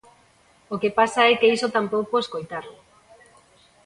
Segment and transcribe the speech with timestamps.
[0.73, 2.75] O que pasa é que iso tampouco o escoitaron.